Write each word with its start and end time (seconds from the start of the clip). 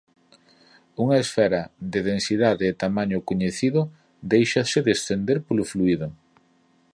Unha 1.03 1.17
esfera 1.25 1.61
de 1.91 1.99
densidade 2.11 2.63
e 2.71 2.77
tamaño 2.83 3.17
coñecido 3.29 3.81
déixase 4.31 4.79
descender 4.89 5.37
polo 5.47 5.63
fluído. 5.71 6.07